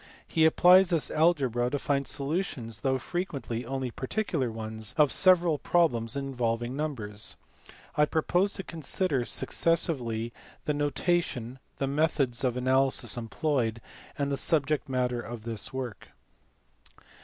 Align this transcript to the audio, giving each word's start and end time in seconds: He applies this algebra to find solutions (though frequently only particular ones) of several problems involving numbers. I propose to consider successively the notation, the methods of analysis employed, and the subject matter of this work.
He 0.27 0.45
applies 0.45 0.89
this 0.89 1.11
algebra 1.11 1.69
to 1.69 1.77
find 1.77 2.07
solutions 2.07 2.79
(though 2.79 2.97
frequently 2.97 3.67
only 3.67 3.91
particular 3.91 4.51
ones) 4.51 4.95
of 4.97 5.11
several 5.11 5.59
problems 5.59 6.15
involving 6.15 6.75
numbers. 6.75 7.37
I 7.95 8.05
propose 8.05 8.51
to 8.53 8.63
consider 8.63 9.25
successively 9.25 10.33
the 10.65 10.73
notation, 10.73 11.59
the 11.77 11.85
methods 11.85 12.43
of 12.43 12.57
analysis 12.57 13.15
employed, 13.15 13.79
and 14.17 14.31
the 14.31 14.37
subject 14.37 14.89
matter 14.89 15.21
of 15.21 15.43
this 15.43 15.71
work. 15.71 16.07